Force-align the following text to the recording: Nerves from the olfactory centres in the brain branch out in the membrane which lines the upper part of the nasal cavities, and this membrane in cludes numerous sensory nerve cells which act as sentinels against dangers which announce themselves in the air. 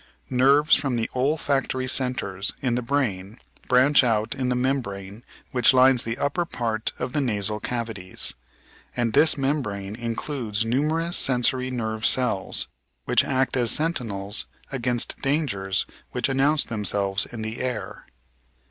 Nerves 0.31 0.75
from 0.75 0.95
the 0.95 1.11
olfactory 1.13 1.85
centres 1.87 2.53
in 2.59 2.73
the 2.73 2.81
brain 2.81 3.37
branch 3.67 4.03
out 4.03 4.33
in 4.33 4.49
the 4.49 4.55
membrane 4.55 5.23
which 5.51 5.75
lines 5.75 6.03
the 6.03 6.17
upper 6.17 6.43
part 6.43 6.91
of 6.97 7.13
the 7.13 7.21
nasal 7.21 7.59
cavities, 7.59 8.33
and 8.97 9.13
this 9.13 9.37
membrane 9.37 9.93
in 9.93 10.15
cludes 10.15 10.65
numerous 10.65 11.17
sensory 11.17 11.69
nerve 11.69 12.03
cells 12.03 12.67
which 13.05 13.23
act 13.23 13.55
as 13.55 13.69
sentinels 13.69 14.47
against 14.71 15.21
dangers 15.21 15.85
which 16.13 16.29
announce 16.29 16.63
themselves 16.63 17.27
in 17.27 17.43
the 17.43 17.59
air. 17.61 18.07